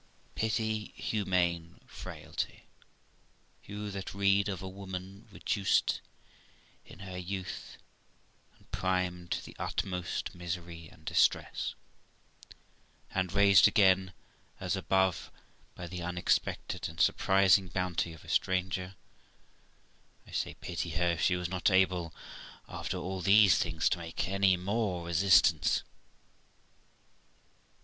[0.33, 2.63] Pity human frailty,
[3.63, 6.01] you that read of a woman reduced
[6.83, 7.77] in her youth
[8.57, 11.75] and prime to the utmost misery and distress,
[13.11, 14.11] and raised again,
[14.59, 15.31] as above,
[15.75, 18.95] by the unexpected and surprising bounty of a stranger;
[20.25, 22.11] I say, pity her if she was not able,
[22.67, 25.83] after all these things, to make any more resistance.